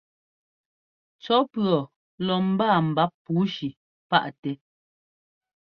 [1.23, 1.79] Cɔ́ pʉ̈ɔ
[2.25, 3.67] lɔ mbáa mbáp pǔushi
[4.09, 4.55] páʼtɛ́.